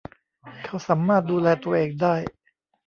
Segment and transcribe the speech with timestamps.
[0.65, 2.15] เขาสามารถดูแลตัวเองได้